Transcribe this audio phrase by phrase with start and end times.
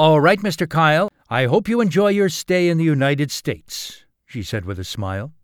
[0.00, 0.66] All right, Mr.
[0.66, 1.10] Kyle.
[1.28, 5.34] I hope you enjoy your stay in the United States, she said with a smile.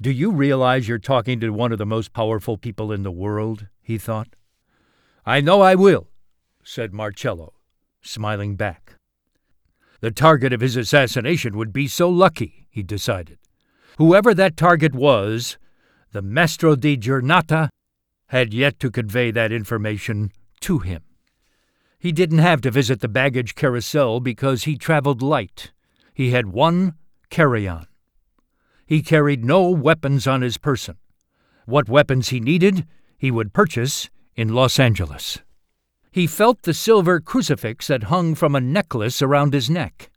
[0.00, 3.66] Do you realize you're talking to one of the most powerful people in the world?
[3.82, 4.36] he thought.
[5.26, 6.08] I know I will,
[6.62, 7.52] said Marcello,
[8.00, 8.94] smiling back.
[10.00, 13.36] The target of his assassination would be so lucky, he decided.
[13.98, 15.58] Whoever that target was,
[16.12, 17.68] the Maestro di Giornata
[18.28, 21.02] had yet to convey that information to him.
[21.98, 25.72] He didn't have to visit the baggage carousel because he traveled light.
[26.12, 26.94] He had one
[27.30, 27.86] carry on.
[28.86, 30.96] He carried no weapons on his person.
[31.66, 35.38] What weapons he needed, he would purchase in Los Angeles.
[36.10, 40.10] He felt the silver crucifix that hung from a necklace around his neck.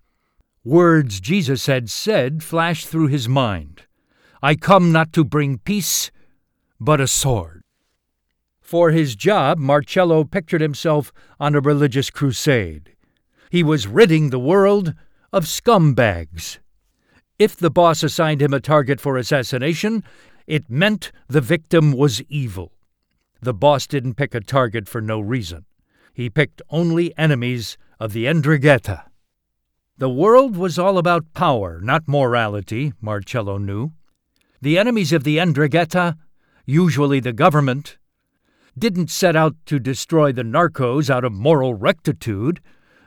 [0.64, 3.84] Words Jesus had said flashed through his mind
[4.44, 6.12] I come not to bring peace,
[6.80, 7.57] but a sword.
[8.68, 12.98] For his job, Marcello pictured himself on a religious crusade.
[13.50, 14.94] He was ridding the world
[15.32, 16.60] of scumbags.
[17.40, 20.04] If the boss assigned him a target for assassination,
[20.48, 22.74] it meant the victim was evil.
[23.42, 25.64] The boss didn't pick a target for no reason.
[26.14, 29.04] He picked only enemies of the Ndrangheta.
[29.98, 33.94] The world was all about power, not morality, Marcello knew.
[34.62, 36.18] The enemies of the Ndrangheta,
[36.66, 37.98] usually the government,
[38.78, 42.60] didn't set out to destroy the narcos out of moral rectitude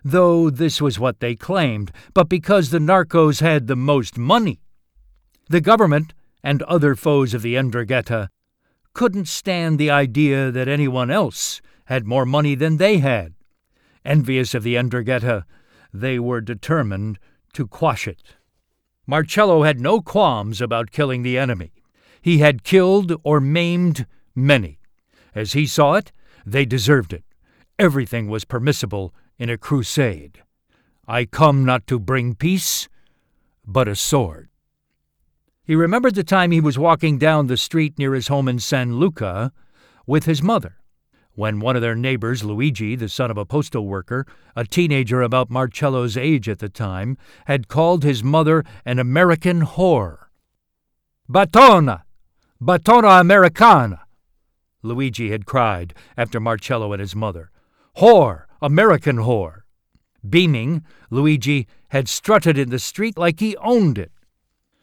[0.05, 4.61] though this was what they claimed, but because the narcos had the most money.
[5.49, 8.29] The government and other foes of the Ndrangheta
[8.95, 13.34] couldn't stand the idea that anyone else had more money than they had.
[14.05, 15.45] Envious of the Ndrangheta,
[15.93, 17.19] they were determined
[17.53, 18.37] to quash it.
[19.07, 21.73] Marcello had no qualms about killing the enemy.
[22.23, 24.79] He had killed or maimed many.
[25.34, 26.12] As he saw it,
[26.45, 27.25] they deserved it.
[27.78, 30.42] Everything was permissible in a crusade.
[31.06, 32.89] I come not to bring peace,
[33.67, 34.48] but a sword.
[35.64, 38.97] He remembered the time he was walking down the street near his home in San
[38.97, 39.53] Luca
[40.06, 40.77] with his mother,
[41.34, 44.26] when one of their neighbors, Luigi, the son of a postal worker,
[44.56, 47.16] a teenager about Marcello's age at the time,
[47.47, 50.26] had called his mother an American whore.
[51.28, 52.03] Batona!
[52.60, 54.00] Batona Americana!
[54.83, 57.51] Luigi had cried after Marcello and his mother.
[57.99, 58.45] Whore!
[58.63, 59.63] American whore.
[60.29, 64.13] Beaming, Luigi had strutted in the street like he owned it.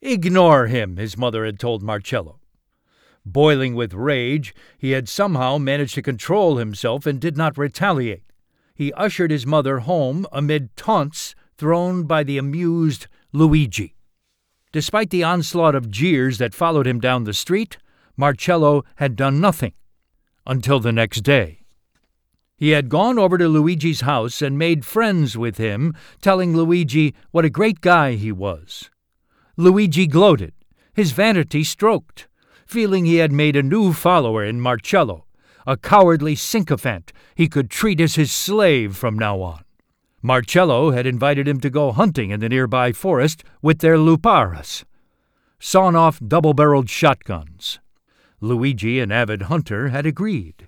[0.02, 2.40] Ignore him, his mother had told Marcello.
[3.26, 8.24] Boiling with rage, he had somehow managed to control himself and did not retaliate.
[8.74, 13.96] He ushered his mother home amid taunts thrown by the amused Luigi.
[14.72, 17.78] Despite the onslaught of jeers that followed him down the street,
[18.16, 19.74] Marcello had done nothing
[20.48, 21.60] until the next day.
[22.58, 27.46] He had gone over to Luigi's house and made friends with him, telling Luigi what
[27.46, 28.90] a great guy he was.
[29.58, 30.54] Luigi gloated,
[30.94, 32.28] his vanity stroked,
[32.66, 35.26] feeling he had made a new follower in Marcello,
[35.68, 39.64] a cowardly sycophant he could treat as his slave from now on.
[40.24, 44.84] Marcello had invited him to go hunting in the nearby forest with their luparas,
[45.60, 47.80] sawn off double barreled shotguns.
[48.40, 50.68] Luigi, an avid hunter, had agreed.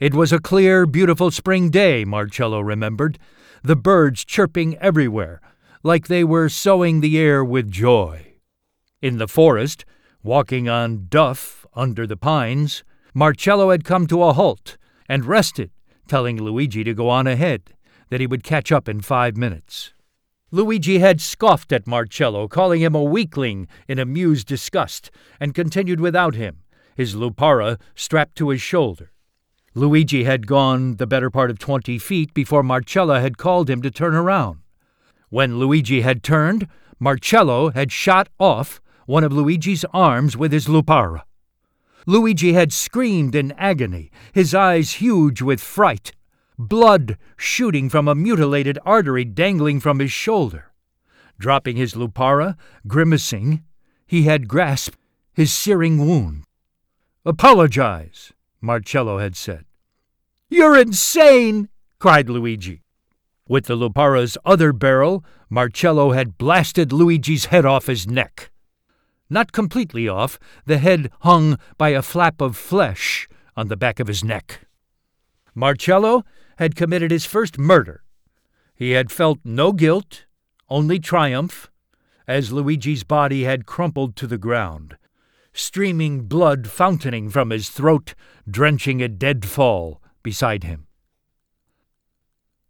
[0.00, 3.18] It was a clear, beautiful spring day, Marcello remembered,
[3.62, 5.40] the birds chirping everywhere,
[5.84, 8.34] like they were sowing the air with joy.
[9.00, 9.84] In the forest,
[10.22, 12.82] walking on duff under the pines,
[13.14, 14.76] Marcello had come to a halt
[15.08, 15.70] and rested,
[16.08, 17.74] telling Luigi to go on ahead,
[18.08, 19.92] that he would catch up in five minutes.
[20.50, 26.34] Luigi had scoffed at Marcello, calling him a weakling in amused disgust, and continued without
[26.34, 26.64] him,
[27.00, 29.10] his lupara strapped to his shoulder.
[29.74, 33.90] Luigi had gone the better part of twenty feet before Marcello had called him to
[33.90, 34.58] turn around.
[35.30, 36.68] When Luigi had turned,
[36.98, 41.22] Marcello had shot off one of Luigi's arms with his lupara.
[42.04, 46.12] Luigi had screamed in agony, his eyes huge with fright,
[46.58, 50.70] blood shooting from a mutilated artery dangling from his shoulder.
[51.38, 53.64] Dropping his lupara, grimacing,
[54.06, 54.98] he had grasped
[55.32, 56.44] his searing wound.
[57.26, 58.32] Apologize,
[58.62, 59.66] Marcello had said.
[60.48, 61.68] You're insane!
[61.98, 62.82] cried Luigi.
[63.46, 68.50] With the Lupara's other barrel, Marcello had blasted Luigi's head off his neck.
[69.28, 74.06] Not completely off, the head hung by a flap of flesh on the back of
[74.06, 74.66] his neck.
[75.54, 76.24] Marcello
[76.56, 78.02] had committed his first murder.
[78.74, 80.24] He had felt no guilt,
[80.70, 81.70] only triumph,
[82.26, 84.96] as Luigi's body had crumpled to the ground
[85.60, 88.14] streaming blood fountaining from his throat,
[88.48, 90.86] drenching a deadfall beside him.